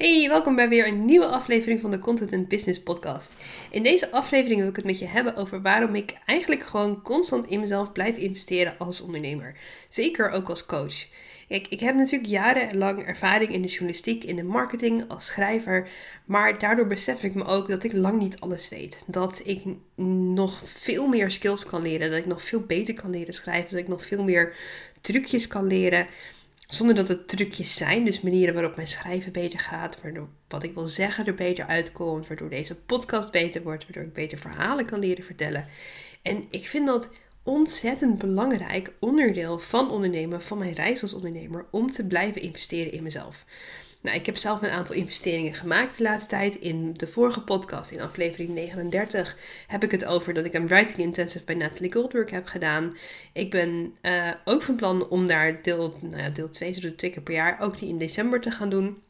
[0.00, 3.34] Hey, welkom bij weer een nieuwe aflevering van de Content and Business Podcast.
[3.70, 7.46] In deze aflevering wil ik het met je hebben over waarom ik eigenlijk gewoon constant
[7.46, 9.56] in mezelf blijf investeren als ondernemer.
[9.88, 11.06] Zeker ook als coach.
[11.48, 15.88] Kijk, ik heb natuurlijk jarenlang ervaring in de journalistiek, in de marketing, als schrijver.
[16.24, 19.02] Maar daardoor besef ik me ook dat ik lang niet alles weet.
[19.06, 19.62] Dat ik
[20.34, 22.10] nog veel meer skills kan leren.
[22.10, 23.70] Dat ik nog veel beter kan leren schrijven.
[23.70, 24.54] Dat ik nog veel meer
[25.00, 26.06] trucjes kan leren.
[26.70, 30.74] Zonder dat het trucjes zijn, dus manieren waarop mijn schrijven beter gaat, waardoor wat ik
[30.74, 34.98] wil zeggen er beter uitkomt, waardoor deze podcast beter wordt, waardoor ik beter verhalen kan
[34.98, 35.66] leren vertellen.
[36.22, 37.10] En ik vind dat
[37.42, 43.02] ontzettend belangrijk onderdeel van ondernemen, van mijn reis als ondernemer, om te blijven investeren in
[43.02, 43.44] mezelf.
[44.02, 46.54] Nou, ik heb zelf een aantal investeringen gemaakt de laatste tijd.
[46.54, 49.36] In de vorige podcast, in aflevering 39,
[49.66, 52.96] heb ik het over dat ik een writing intensive bij Natalie Goldberg heb gedaan.
[53.32, 57.10] Ik ben uh, ook van plan om daar deel, nou ja, deel 2, zodat twee
[57.10, 59.02] keer per jaar, ook die in december te gaan doen.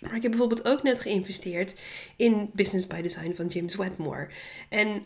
[0.00, 1.74] Maar ik heb bijvoorbeeld ook net geïnvesteerd
[2.16, 4.28] in Business by Design van James Wedmore.
[4.68, 5.04] En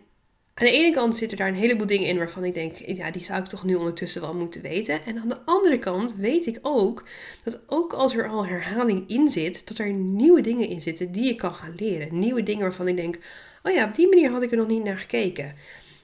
[0.54, 3.24] aan de ene kant zitten daar een heleboel dingen in waarvan ik denk, ja, die
[3.24, 5.04] zou ik toch nu ondertussen wel moeten weten.
[5.04, 7.04] En aan de andere kant weet ik ook
[7.42, 11.30] dat ook als er al herhaling in zit, dat er nieuwe dingen in zitten die
[11.30, 12.18] ik kan gaan leren.
[12.18, 13.18] Nieuwe dingen waarvan ik denk,
[13.62, 15.54] oh ja, op die manier had ik er nog niet naar gekeken.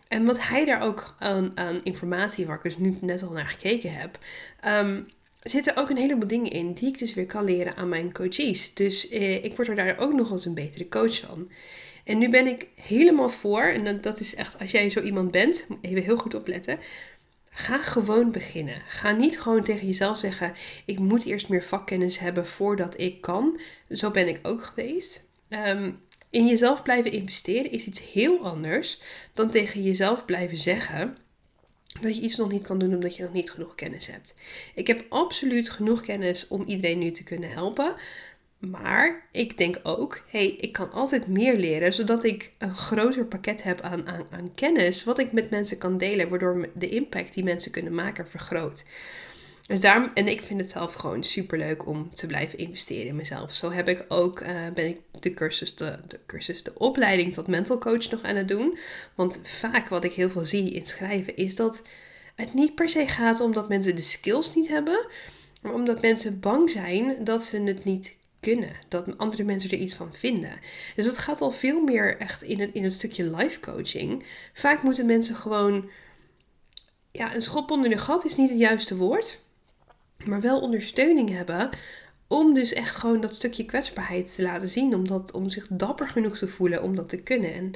[0.08, 3.48] En wat hij daar ook aan, aan informatie, waar ik dus nu net al naar
[3.48, 4.18] gekeken heb,
[4.66, 5.06] um,
[5.42, 8.74] zitten ook een heleboel dingen in die ik dus weer kan leren aan mijn coaches.
[8.74, 11.50] Dus eh, ik word er daar ook nog eens een betere coach van.
[12.06, 15.66] En nu ben ik helemaal voor, en dat is echt, als jij zo iemand bent,
[15.80, 16.78] even heel goed opletten.
[17.50, 18.82] Ga gewoon beginnen.
[18.88, 23.60] Ga niet gewoon tegen jezelf zeggen: ik moet eerst meer vakkennis hebben voordat ik kan.
[23.90, 25.28] Zo ben ik ook geweest.
[25.48, 25.90] Ehm,
[26.30, 29.00] in jezelf blijven investeren is iets heel anders
[29.34, 31.16] dan tegen jezelf blijven zeggen
[32.00, 34.34] dat je iets nog niet kan doen omdat je nog niet genoeg kennis hebt.
[34.74, 37.96] Ik heb absoluut genoeg kennis om iedereen nu te kunnen helpen.
[38.70, 43.62] Maar ik denk ook, hey, ik kan altijd meer leren, zodat ik een groter pakket
[43.62, 47.44] heb aan, aan, aan kennis, wat ik met mensen kan delen, waardoor de impact die
[47.44, 48.84] mensen kunnen maken vergroot.
[49.66, 53.16] Dus daarom, en ik vind het zelf gewoon super leuk om te blijven investeren in
[53.16, 53.54] mezelf.
[53.54, 57.46] Zo heb ik ook, uh, ben ik de cursus de, de cursus, de opleiding tot
[57.46, 58.78] mental coach nog aan het doen.
[59.14, 61.82] Want vaak wat ik heel veel zie in schrijven is dat
[62.34, 65.06] het niet per se gaat omdat mensen de skills niet hebben,
[65.62, 68.76] maar omdat mensen bang zijn dat ze het niet kunnen.
[68.88, 70.60] Dat andere mensen er iets van vinden.
[70.96, 74.24] Dus dat gaat al veel meer echt in het, in het stukje life coaching.
[74.52, 75.90] Vaak moeten mensen gewoon.
[77.12, 79.40] Ja, een schop onder de gat is niet het juiste woord.
[80.24, 81.70] Maar wel ondersteuning hebben.
[82.28, 84.94] Om dus echt gewoon dat stukje kwetsbaarheid te laten zien.
[84.94, 87.54] Om, dat, om zich dapper genoeg te voelen om dat te kunnen.
[87.54, 87.72] En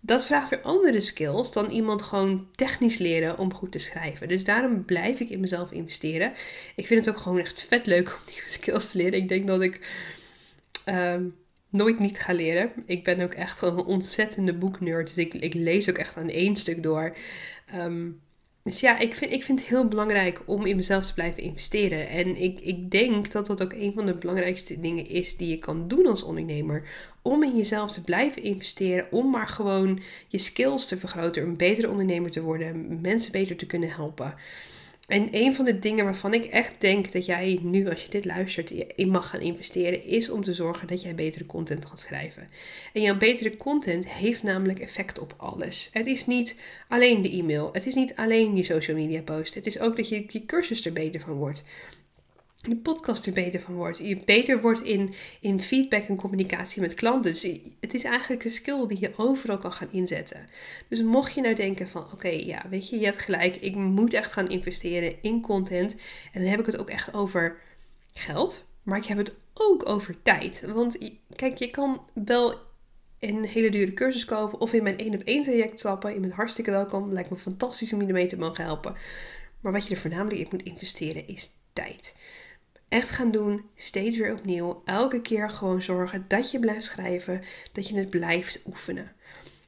[0.00, 4.28] dat vraagt weer andere skills dan iemand gewoon technisch leren om goed te schrijven.
[4.28, 6.32] Dus daarom blijf ik in mezelf investeren.
[6.76, 9.18] Ik vind het ook gewoon echt vet leuk om nieuwe skills te leren.
[9.18, 9.80] Ik denk dat ik
[10.84, 11.24] ehm,
[11.68, 12.72] nooit niet ga leren.
[12.86, 15.06] Ik ben ook echt een ontzettende boeknerd.
[15.06, 17.16] Dus ik, ik lees ook echt aan één stuk door.
[17.74, 18.20] Um,
[18.62, 22.08] dus ja, ik vind, ik vind het heel belangrijk om in mezelf te blijven investeren.
[22.08, 25.58] En ik, ik denk dat dat ook een van de belangrijkste dingen is die je
[25.58, 26.88] kan doen als ondernemer.
[27.22, 31.88] Om in jezelf te blijven investeren, om maar gewoon je skills te vergroten, een betere
[31.88, 34.34] ondernemer te worden, mensen beter te kunnen helpen.
[35.10, 38.24] En een van de dingen waarvan ik echt denk dat jij nu, als je dit
[38.24, 42.48] luistert, in mag gaan investeren, is om te zorgen dat jij betere content gaat schrijven.
[42.92, 45.90] En jouw betere content heeft namelijk effect op alles.
[45.92, 46.56] Het is niet
[46.88, 50.08] alleen de e-mail, het is niet alleen je social media post, het is ook dat
[50.08, 51.64] je, je cursus er beter van wordt
[52.68, 53.98] je podcast er beter van wordt.
[53.98, 57.32] Je beter wordt in, in feedback en communicatie met klanten.
[57.32, 57.42] Dus
[57.80, 60.48] het is eigenlijk een skill die je overal kan gaan inzetten.
[60.88, 63.56] Dus mocht je nou denken van oké, ja, weet je, je hebt gelijk.
[63.56, 65.96] Ik moet echt gaan investeren in content.
[66.32, 67.58] En dan heb ik het ook echt over
[68.12, 68.68] geld.
[68.82, 70.62] Maar ik heb het ook over tijd.
[70.66, 70.98] Want
[71.36, 72.54] kijk, je kan wel
[73.18, 76.12] een hele dure cursus kopen of in mijn 1 op 1 traject stappen.
[76.12, 77.12] Je bent hartstikke welkom.
[77.12, 78.96] Lijkt me fantastisch om je ermee te mogen helpen.
[79.60, 82.14] Maar wat je er voornamelijk in moet investeren is tijd
[82.90, 84.82] echt gaan doen, steeds weer opnieuw.
[84.84, 87.42] Elke keer gewoon zorgen dat je blijft schrijven,
[87.72, 89.12] dat je het blijft oefenen.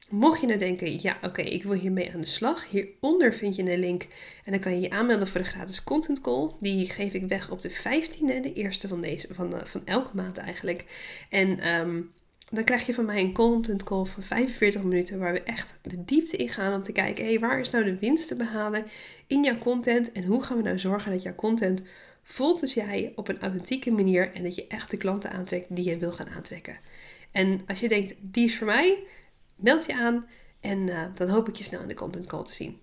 [0.09, 2.69] Mocht je nou denken, ja oké, ik wil hiermee aan de slag.
[2.69, 4.05] Hieronder vind je een link
[4.43, 6.51] en dan kan je je aanmelden voor de gratis content call.
[6.59, 10.37] Die geef ik weg op de 15e, de eerste van, deze, van, van elke maand
[10.37, 10.85] eigenlijk.
[11.29, 12.01] En ehm,
[12.49, 16.03] dan krijg je van mij een content call van 45 minuten waar we echt de
[16.05, 18.85] diepte in gaan om te kijken, hé, hey, waar is nou de winst te behalen
[19.27, 21.81] in jouw content en hoe gaan we nou zorgen dat jouw content
[22.23, 25.89] voelt dus jij op een authentieke manier en dat je echt de klanten aantrekt die
[25.89, 26.79] je wil gaan aantrekken.
[27.31, 29.03] En als je denkt, die is voor mij,
[29.55, 30.27] meld je aan
[30.59, 32.79] en uh, dan hoop ik je snel in de content call te zien.